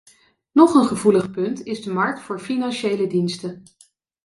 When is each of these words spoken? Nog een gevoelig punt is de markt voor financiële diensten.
Nog 0.51 0.73
een 0.73 0.85
gevoelig 0.85 1.31
punt 1.31 1.63
is 1.63 1.81
de 1.83 1.93
markt 1.93 2.21
voor 2.21 2.39
financiële 2.39 3.07
diensten. 3.07 3.63